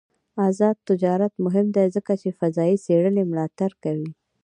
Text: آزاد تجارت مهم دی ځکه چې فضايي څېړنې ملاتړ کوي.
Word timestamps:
آزاد 0.47 0.75
تجارت 0.89 1.33
مهم 1.45 1.67
دی 1.75 1.85
ځکه 1.95 2.13
چې 2.21 2.37
فضايي 2.39 2.77
څېړنې 2.85 3.23
ملاتړ 3.31 3.71
کوي. 3.83 4.09